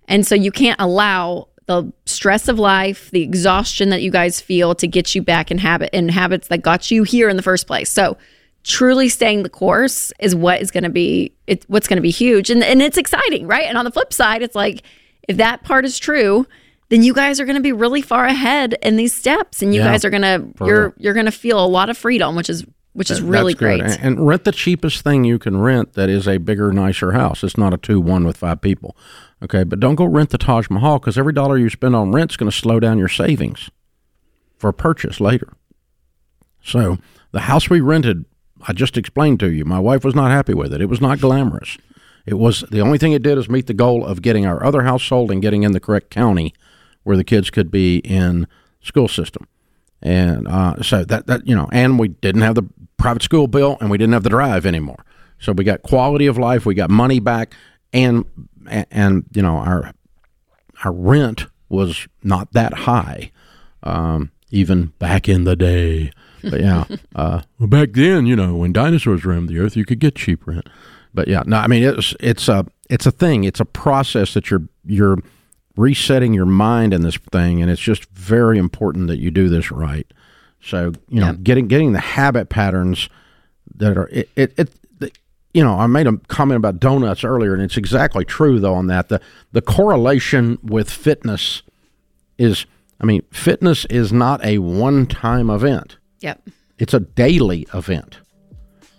[0.07, 4.73] And so you can't allow the stress of life, the exhaustion that you guys feel
[4.75, 7.67] to get you back in habit in habits that got you here in the first
[7.67, 7.91] place.
[7.91, 8.17] So
[8.63, 12.09] truly staying the course is what is going to be it, what's going to be
[12.09, 13.65] huge and and it's exciting, right?
[13.65, 14.83] And on the flip side, it's like
[15.27, 16.45] if that part is true,
[16.89, 19.81] then you guys are going to be really far ahead in these steps and you
[19.81, 22.49] Yeah, guys are going to you're you're going to feel a lot of freedom, which
[22.49, 23.79] is which is really That's good.
[23.81, 23.91] great.
[23.99, 27.43] And, and rent the cheapest thing you can rent that is a bigger, nicer house.
[27.43, 28.95] It's not a two one with five people.
[29.43, 32.35] Okay, but don't go rent the Taj Mahal because every dollar you spend on rent's
[32.37, 33.69] going to slow down your savings
[34.57, 35.53] for a purchase later.
[36.63, 36.97] So
[37.31, 38.25] the house we rented,
[38.67, 39.63] I just explained to you.
[39.63, 40.81] My wife was not happy with it.
[40.81, 41.77] It was not glamorous.
[42.27, 44.83] It was the only thing it did is meet the goal of getting our other
[44.83, 46.53] house sold and getting in the correct county
[47.03, 48.47] where the kids could be in
[48.81, 49.47] school system.
[50.01, 52.63] And uh, so that that you know, and we didn't have the
[52.97, 55.03] private school bill, and we didn't have the drive anymore.
[55.39, 57.55] So we got quality of life, we got money back,
[57.93, 58.25] and
[58.67, 59.93] and, you know our
[60.83, 63.31] our rent was not that high,
[63.83, 66.11] um, even back in the day.
[66.43, 66.83] But yeah,
[67.15, 70.45] uh, well, back then, you know, when dinosaurs roamed the earth, you could get cheap
[70.45, 70.67] rent.
[71.17, 73.43] But yeah, no, I mean it's it's a it's a thing.
[73.43, 75.17] It's a process that you're you're
[75.75, 79.71] resetting your mind in this thing, and it's just very important that you do this
[79.71, 80.05] right.
[80.61, 81.33] So you know, Yeah.
[81.41, 83.09] getting getting the habit patterns
[83.75, 84.53] that are it it.
[84.59, 84.69] it
[85.53, 88.85] you know, I made a comment about donuts earlier, and it's exactly true though on
[88.87, 89.09] that.
[89.09, 89.19] The
[89.53, 91.63] the correlation with fitness
[92.37, 92.67] is,
[93.01, 96.41] I mean, fitness is not a one time event Yep.
[96.77, 98.19] it's a daily event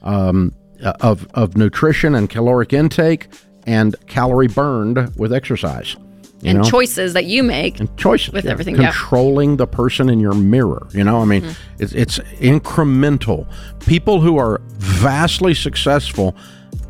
[0.02, 3.28] um, of of nutrition and caloric intake
[3.66, 5.96] and calorie burned with exercise.
[6.40, 7.80] You and know, choices that you make.
[7.80, 8.52] and choices with yeah.
[8.52, 8.92] everything, yeah.
[8.92, 10.86] Controlling the person in your mirror.
[10.92, 11.82] You know, I mean, Mm-hmm.
[11.82, 13.46] it's it's incremental.
[13.86, 16.36] People who are vastly successful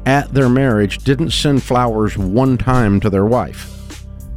[0.04, 3.74] at their marriage didn't send flowers one time to their wife.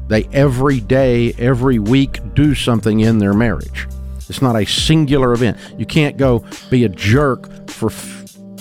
[0.08, 3.88] They every day, every week do something in their marriage.
[4.30, 5.58] It's not a singular event.
[5.78, 7.90] You can't go be a jerk for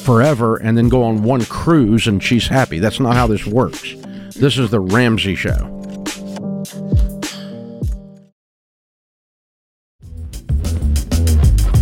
[0.01, 2.79] forever and then go on one cruise and she's happy.
[2.79, 3.95] That's not how this works.
[4.35, 5.77] This is the Ramsey Show.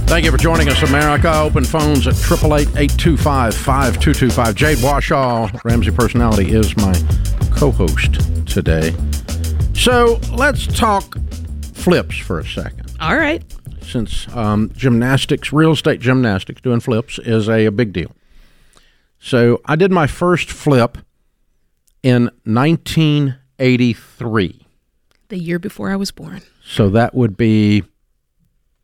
[0.08, 1.32] Thank you for joining us, America.
[1.32, 4.54] Open phones at 888-825-5225.
[4.54, 6.94] Jade Warshaw, Ramsey Personality, is my
[7.54, 8.14] co-host
[8.46, 8.94] today.
[9.74, 11.18] So let's talk
[11.74, 12.90] flips for a second.
[13.00, 13.44] All right.
[13.88, 18.12] Since um, gymnastics, real estate gymnastics, doing flips is a, a big deal.
[19.18, 20.98] So I did my first flip
[22.02, 24.66] in 1983.
[25.28, 26.42] The year before I was born.
[26.62, 27.82] So that would be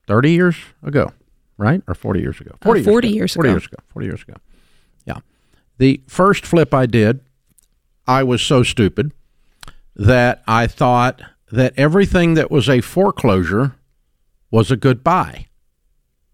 [0.06, 1.12] 30 years ago,
[1.58, 1.82] right?
[1.86, 2.52] Or 40 years ago?
[2.62, 2.90] 40 ago.
[3.08, 3.54] years 40 ago.
[3.54, 3.76] years ago.
[3.88, 4.36] 40 years ago.
[5.04, 5.18] Yeah.
[5.76, 7.20] The first flip I did,
[8.06, 9.12] I was so stupid
[9.94, 11.20] that I thought
[11.52, 13.74] that everything that was a foreclosure
[14.50, 15.46] was a good buy.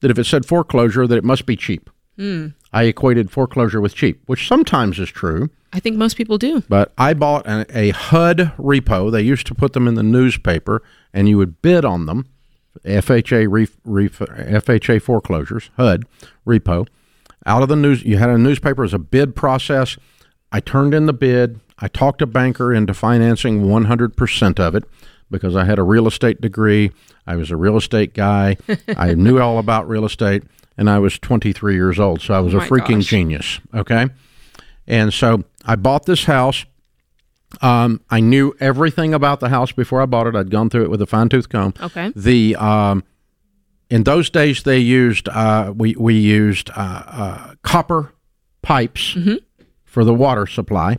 [0.01, 1.90] That if it said foreclosure, that it must be cheap.
[2.16, 2.49] Hmm.
[2.73, 5.51] I equated foreclosure with cheap, which sometimes is true.
[5.73, 6.62] I think most people do.
[6.68, 9.11] But I bought a, a HUD repo.
[9.11, 12.27] They used to put them in the newspaper, and you would bid on them.
[12.85, 16.05] FHA ref, ref, FHA foreclosures, HUD
[16.46, 16.87] repo.
[17.46, 19.96] Out of the news, you had a newspaper as a bid process.
[20.53, 21.61] I turned in the bid.
[21.79, 24.85] I talked a banker into financing 100% of it.
[25.31, 26.90] Because I had a real estate degree.
[27.27, 28.57] I was a real estate guy.
[28.97, 30.43] I knew all about real estate,
[30.77, 33.07] and I was 23 years old, so I was Oh a freaking gosh.
[33.07, 33.61] genius.
[33.75, 34.07] Okay,
[34.87, 36.64] and so I bought this house.
[37.62, 40.37] Um, I knew everything about the house before I bought it.
[40.37, 41.75] I'd gone through it with a fine tooth comb.
[41.81, 42.12] Okay.
[42.14, 43.03] The um,
[43.90, 46.75] in those days they used uh, we we used uh,
[47.07, 48.12] uh, copper
[48.62, 49.16] pipes
[49.85, 50.99] for the water supply,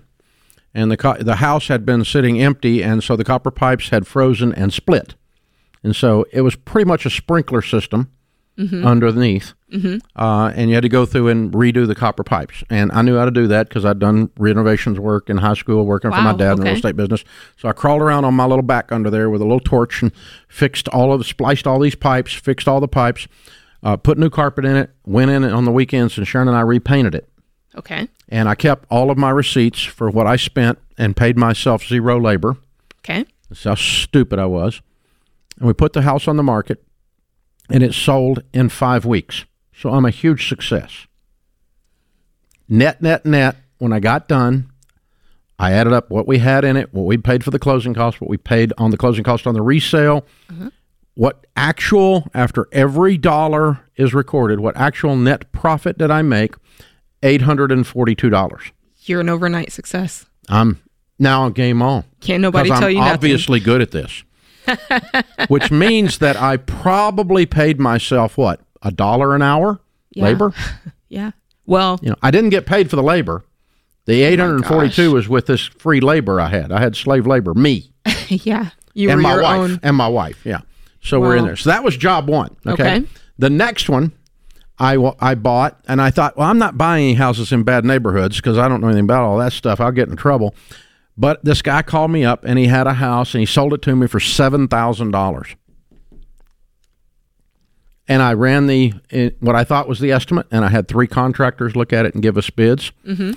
[0.73, 4.07] and the co- the house had been sitting empty, and so the copper pipes had
[4.07, 5.15] frozen and split,
[5.84, 8.10] and so it was pretty much a sprinkler system
[8.86, 9.53] underneath,
[10.15, 12.63] uh, and you had to go through and redo the copper pipes.
[12.69, 15.84] And I knew how to do that because I'd done renovations work in high school,
[15.86, 17.23] working for my Wow, dad in the real estate business.
[17.57, 20.12] So I crawled around on my little back under there with a little torch and
[20.47, 23.27] fixed all of the, spliced all these pipes, fixed all the pipes,
[23.81, 26.62] uh, put new carpet in it, went in on the weekends, and Sharon and I
[26.62, 27.27] repainted it.
[27.75, 28.07] Okay.
[28.29, 32.19] And I kept all of my receipts for what I spent and paid myself zero
[32.19, 32.57] labor.
[32.99, 33.25] Okay.
[33.49, 34.81] That's how stupid I was.
[35.57, 36.84] And we put the house on the market,
[37.69, 39.45] and it sold in five weeks.
[39.73, 41.07] So I'm a huge success.
[42.67, 43.57] Net, net, net.
[43.77, 44.71] When I got done,
[45.57, 48.21] I added up what we had in it, what we paid for the closing cost,
[48.21, 50.69] what we paid on the closing cost on the resale, mm-hmm.
[51.15, 56.55] what actual, after every dollar is recorded, what actual net profit did I make?
[57.21, 58.71] $842.
[59.03, 60.25] You're an overnight success.
[60.49, 60.81] I'm
[61.19, 62.03] now game on.
[62.19, 63.13] Can't nobody tell I'm you nothing.
[63.13, 64.23] obviously good at this.
[65.47, 69.79] Which means that I probably paid myself what a dollar an hour
[70.12, 70.23] Yeah.
[70.25, 70.53] labor.
[71.10, 71.31] Yeah.
[71.65, 73.43] Well, You know, I didn't get paid for the labor.
[74.05, 76.71] The oh eight hundred and forty-two was with this free labor I had.
[76.71, 77.91] I had slave labor, me
[78.29, 78.69] yeah.
[78.93, 79.79] You and were my wife, own.
[79.84, 80.45] and my wife.
[80.45, 80.62] Yeah,
[81.01, 81.57] so we're in there.
[81.57, 82.55] So that was job one.
[82.65, 82.95] Okay.
[82.97, 83.07] Okay.
[83.39, 84.13] The next one,
[84.79, 88.38] I I bought, and I thought, well, I'm not buying any houses in bad neighborhoods
[88.38, 89.79] because I don't know anything about all that stuff.
[89.79, 90.55] I'll get in trouble.
[91.17, 93.81] But this guy called me up, and he had a house, and he sold it
[93.84, 95.55] to me for seven thousand dollars.
[98.07, 101.07] And I ran the eh, what I thought was the estimate, and I had three
[101.07, 102.91] contractors look at it and give us bids.
[103.05, 103.34] Mm-hmm.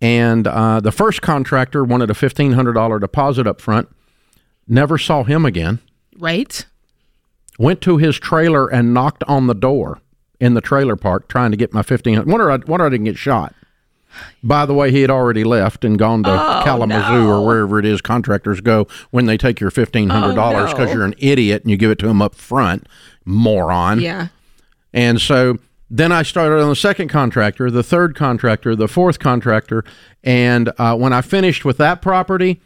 [0.00, 3.88] And uh, the first contractor wanted a fifteen hundred dollar deposit up front.
[4.66, 5.78] Never saw him again
[6.18, 6.64] Right.
[7.58, 10.00] went to his trailer and knocked on the door
[10.40, 12.30] in the trailer park trying to get my fifteen hundred.
[12.30, 13.54] Wonder I wonder I didn't get shot.
[14.42, 17.30] By the way, he had already left and gone to oh, Kalamazoo no.
[17.30, 20.72] or wherever it is contractors go when they take your fifteen hundred oh, dollars oh,
[20.72, 20.94] because no.
[20.94, 22.86] you're an idiot and you give it to them up front,
[23.24, 24.00] moron.
[24.00, 24.28] Yeah.
[24.94, 25.58] And so
[25.90, 29.84] then I started on the second contractor, the third contractor, the fourth contractor,
[30.24, 32.60] and uh, when I finished with that property,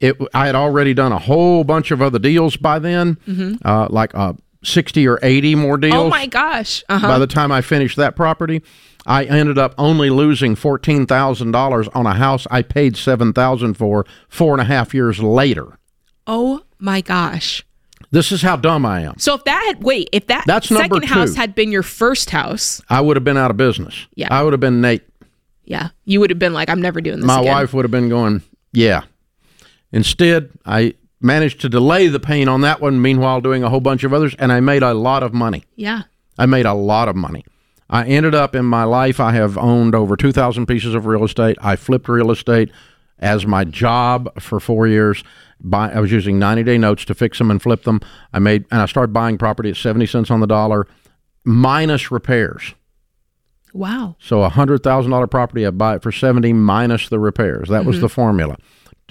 [0.00, 3.54] it I had already done a whole bunch of other deals by then, mm-hmm.
[3.64, 5.94] uh, like uh, 60 or 80 more oh deals.
[5.94, 6.84] Oh my gosh.
[6.88, 7.06] Uh-huh.
[7.06, 8.62] By the time I finished that property,
[9.06, 14.60] I ended up only losing $14,000 on a house I paid 7000 for four and
[14.60, 15.78] a half years later.
[16.26, 17.64] Oh my gosh.
[18.12, 19.18] This is how dumb I am.
[19.18, 22.82] So if that had, wait, if that That's second house had been your first house,
[22.88, 24.06] I would have been out of business.
[24.14, 24.28] Yeah.
[24.30, 25.02] I would have been Nate.
[25.64, 25.90] Yeah.
[26.04, 27.52] You would have been like, I'm never doing this My again.
[27.52, 28.42] wife would have been going,
[28.72, 29.02] yeah.
[29.92, 34.04] Instead, I managed to delay the pain on that one, meanwhile, doing a whole bunch
[34.04, 35.64] of others, and I made a lot of money.
[35.76, 36.02] Yeah.
[36.38, 37.44] I made a lot of money.
[37.88, 41.58] I ended up in my life, I have owned over 2,000 pieces of real estate.
[41.60, 42.70] I flipped real estate
[43.18, 45.24] as my job for four years.
[45.58, 48.00] Buy, I was using 90 day notes to fix them and flip them.
[48.32, 50.86] I made, and I started buying property at 70 cents on the dollar
[51.44, 52.74] minus repairs.
[53.72, 54.16] Wow.
[54.18, 57.68] So a hundred thousand dollar property, I buy it for seventy minus the repairs.
[57.68, 58.02] That was mm-hmm.
[58.02, 58.56] the formula,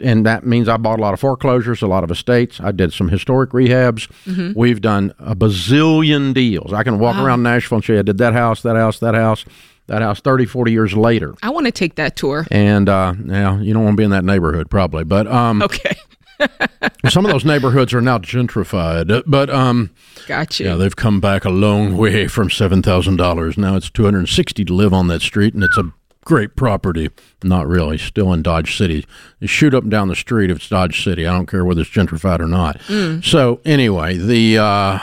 [0.01, 2.59] and that means I bought a lot of foreclosures, a lot of estates.
[2.59, 4.07] I did some historic rehabs.
[4.55, 6.73] We've done a bazillion deals.
[6.73, 9.45] I can walk around Nashville and say I did that house, that house, that house,
[9.88, 10.19] that house.
[10.19, 12.45] 30, 40 years later, I want to take that tour.
[12.51, 15.95] and uh, now you don't want to be in that neighborhood probably, but um, Okay.
[17.09, 19.24] some of those neighborhoods are now gentrified.
[19.28, 19.89] But um,
[20.28, 20.67] Got you.
[20.67, 23.57] yeah, they've come back a long way from seven thousand dollars.
[23.57, 25.91] Now it's two hundred and sixty to live on that street, and it's a
[26.26, 27.09] great property.
[27.43, 29.05] Not really, still in Dodge City.
[29.39, 31.26] You shoot up and down the street if it's Dodge City.
[31.26, 32.82] I don't care whether it's gentrified or not.
[33.24, 34.99] So anyway, the uh,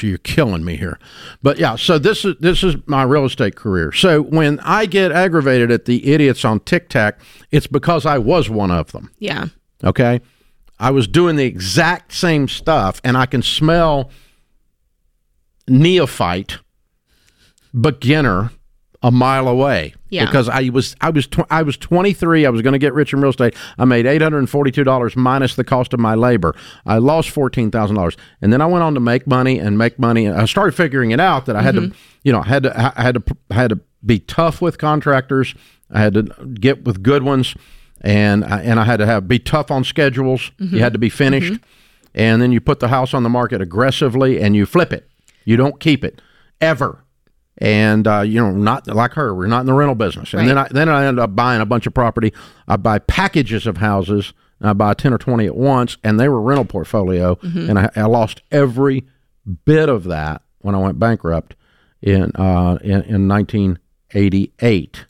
[0.00, 0.98] you're killing me here,
[1.42, 1.76] but yeah.
[1.76, 3.92] So this is this is my real estate career.
[3.92, 7.18] So when I get aggravated at the idiots on TikTok,
[7.50, 9.10] it's because I was one of them.
[9.18, 9.46] yeah.
[9.82, 10.20] Okay.
[10.78, 14.10] I was doing the exact same stuff, and I can smell
[15.68, 16.58] neophyte,
[17.78, 18.50] beginner,
[19.02, 19.94] a mile away.
[20.10, 20.26] Yeah.
[20.26, 22.44] Because I was I was tw- I was 23.
[22.44, 23.54] I was going to get rich in real estate.
[23.78, 26.54] I made 842 dollars minus the cost of my labor.
[26.84, 29.98] I lost fourteen thousand dollars, and then I went on to make money and make
[29.98, 30.26] money.
[30.26, 31.98] And I started figuring it out that I had to, mm-hmm.
[32.24, 35.54] you know, had to I had to I had to be tough with contractors.
[35.90, 36.22] I had to
[36.54, 37.54] get with good ones,
[38.00, 40.50] and I, and I had to have be tough on schedules.
[40.58, 40.78] You mm-hmm.
[40.78, 41.54] had to be finished.
[41.54, 41.64] Mm-hmm.
[42.12, 45.08] and then you put the house on the market aggressively and you flip it.
[45.44, 46.20] You don't keep it
[46.60, 47.04] ever.
[47.60, 50.32] And uh, you know, not like her, we're not in the rental business.
[50.32, 52.32] And then I then I end up buying a bunch of property.
[52.66, 54.32] I buy packages of houses.
[54.60, 57.88] And I buy ten or twenty at once, and they were rental portfolio, and I,
[57.96, 59.06] I lost every
[59.64, 61.54] bit of that when I went bankrupt
[62.02, 63.26] in uh, in, in
[64.14, 65.06] 1988.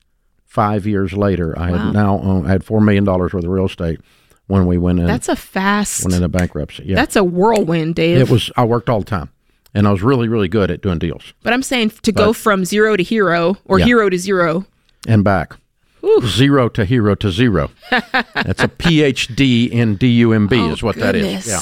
[0.46, 1.78] Five years later, I Wow.
[1.78, 4.00] had now owned, I had four million dollars worth of real estate
[4.48, 6.04] when we went in That's a fast.
[6.04, 6.84] went into bankruptcy.
[6.86, 8.18] Yeah, That's a whirlwind, Dave.
[8.18, 8.50] it was.
[8.56, 9.30] I worked all the time,
[9.74, 12.64] and I was really really good at doing deals But I'm saying to go from
[12.64, 13.84] zero to hero or Yeah.
[13.86, 14.64] hero to zero.
[15.08, 15.56] and back.
[16.26, 17.70] Zero to hero to zero.
[17.90, 21.46] That's a PhD in DUMB Oh, is what that is.
[21.46, 21.60] Oh, yeah.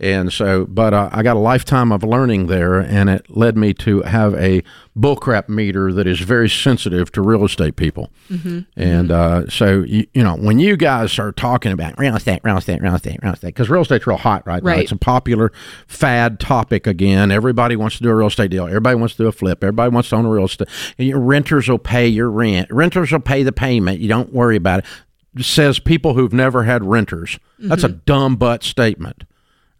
[0.00, 3.74] And so, but uh, I got a lifetime of learning there, and it led me
[3.74, 4.62] to have a
[4.96, 8.10] bullcrap meter that is very sensitive to real estate people.
[8.30, 8.60] Mm-hmm.
[8.76, 12.58] And uh, so, you, you know, when you guys start talking about real estate, real
[12.58, 14.82] estate, real estate, real estate, because real estate's real hot right, now.
[14.82, 15.50] It's a popular
[15.88, 17.32] fad topic again.
[17.32, 18.66] Everybody wants to do a real estate deal.
[18.66, 19.64] Everybody wants to do a flip.
[19.64, 20.68] Everybody wants to own a real estate.
[20.96, 22.70] And your renters will pay your rent.
[22.70, 23.98] Renters will pay the payment.
[23.98, 25.44] You don't worry about it.
[25.44, 27.38] Says people who've never had renters.
[27.58, 29.24] That's a dumb butt statement.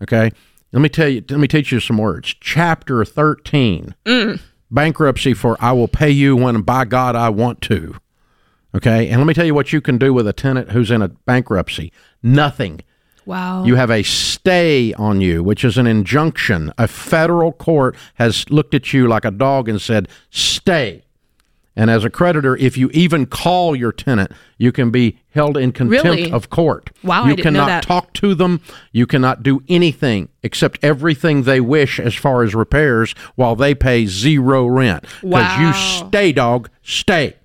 [0.02, 0.30] Okay.
[0.72, 1.24] Let me tell you.
[1.28, 2.34] Let me teach you some words.
[2.40, 3.94] Chapter thirteen.
[4.04, 4.40] Mm.
[4.70, 7.96] Bankruptcy for I will pay you when by God I want to.
[8.74, 9.08] Okay.
[9.08, 11.08] And let me tell you what you can do with a tenant who's in a
[11.08, 11.92] bankruptcy.
[12.22, 12.80] Nothing.
[13.24, 13.64] Wow.
[13.64, 16.72] You have a stay on you, which is an injunction.
[16.78, 21.04] A federal court has looked at you like a dog and said, stay.
[21.78, 25.70] And as a creditor, if you even call your tenant, you can be held in
[25.70, 26.32] contempt Really?
[26.32, 26.90] of court.
[27.04, 27.82] Wow, You I didn't know cannot that.
[27.84, 28.60] talk to them.
[28.90, 34.06] You cannot do anything except everything they wish as far as repairs while they pay
[34.06, 35.04] zero rent.
[35.22, 35.72] Because you
[36.08, 37.36] stay, dog, stay.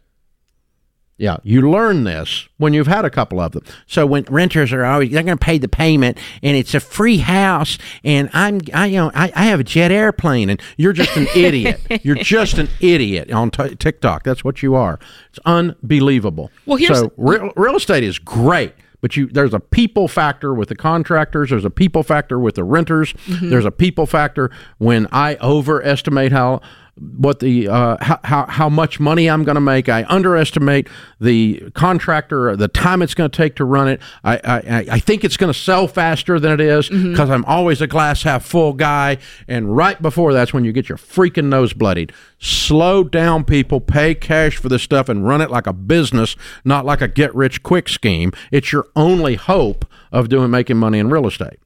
[1.17, 3.63] Yeah, you learn this when you've had a couple of them.
[3.85, 7.17] So when renters are always they're going to pay the payment, and it's a free
[7.17, 11.15] house, and I'm I you know I, I have a jet airplane, and you're just
[11.15, 11.79] an idiot.
[12.03, 14.23] You're just an idiot on t- TikTok.
[14.23, 14.99] That's what you are.
[15.29, 16.51] It's unbelievable.
[16.65, 18.73] Well, here's- so real, real estate is great.
[19.01, 21.49] But you, there's a people factor with the contractors.
[21.49, 23.11] There's a people factor with the renters.
[23.27, 23.49] Mm-hmm.
[23.49, 26.61] There's a people factor when I overestimate how
[26.95, 29.89] what the uh, how, how how much money I'm going to make.
[29.89, 30.87] I underestimate
[31.19, 33.99] the contractor, the time it's going to take to run it.
[34.23, 37.31] I I, I think it's going to sell faster than it is because Mm-hmm.
[37.31, 39.17] I'm always a glass half full guy.
[39.47, 42.11] And right before that's when you get your freaking nose bloodied.
[42.37, 43.81] Slow down, people.
[43.81, 47.33] Pay cash for this stuff and run it like a business, not like a get
[47.33, 48.31] rich quick scheme.
[48.51, 51.59] It's your only hope of doing making money in real estate.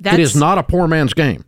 [0.00, 1.44] That's, it is not a poor man's game.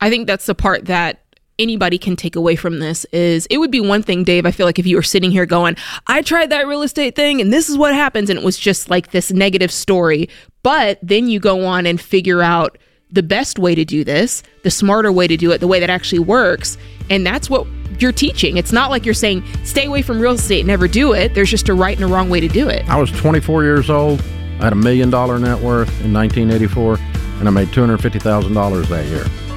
[0.00, 1.24] I think that's the part that
[1.58, 4.66] anybody can take away from this is it would be one thing dave i feel
[4.66, 7.68] like if you were sitting here going i tried that real estate thing and this
[7.68, 10.28] is what happens and it was just like this negative story
[10.62, 12.78] but then you go on and figure out
[13.10, 15.90] the best way to do this the smarter way to do it the way that
[15.90, 16.76] actually works
[17.10, 17.66] and that's what
[17.98, 21.34] you're teaching it's not like you're saying stay away from real estate never do it
[21.34, 23.90] there's just a right and a wrong way to do it I was 24 years
[23.90, 24.22] old.
[24.60, 26.98] I had a million dollar net worth in 1984,
[27.38, 29.47] and I made $250,000 that year.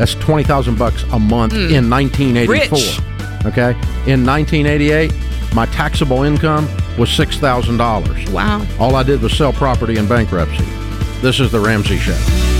[0.00, 1.72] That's 20,000 bucks a month mm.
[1.72, 3.04] in 1984.
[3.44, 3.72] Okay,
[4.10, 5.12] in 1988,
[5.54, 8.26] my taxable income was six thousand dollars.
[8.30, 10.64] wow All I did was sell property in bankruptcy.
[11.20, 12.59] This is the Ramsey Show.